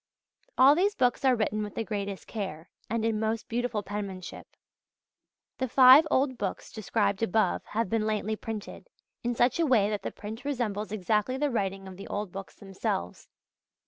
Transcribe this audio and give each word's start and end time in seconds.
All 0.57 0.73
these 0.73 0.95
books 0.95 1.23
are 1.23 1.35
written 1.35 1.61
with 1.61 1.75
the 1.75 1.83
greatest 1.83 2.25
care, 2.25 2.71
and 2.89 3.05
in 3.05 3.19
most 3.19 3.47
beautiful 3.47 3.83
penmanship. 3.83 4.47
The 5.59 5.67
five 5.67 6.07
old 6.09 6.39
books 6.39 6.71
described 6.71 7.21
above 7.21 7.63
have 7.65 7.87
been 7.87 8.07
lately 8.07 8.35
printed, 8.35 8.89
in 9.23 9.35
such 9.35 9.59
a 9.59 9.65
way 9.67 9.91
that 9.91 10.01
the 10.01 10.09
print 10.11 10.43
resembles 10.43 10.91
exactly 10.91 11.37
the 11.37 11.51
writing 11.51 11.87
of 11.87 11.97
the 11.97 12.07
old 12.07 12.31
books 12.31 12.55
themselves. 12.55 13.29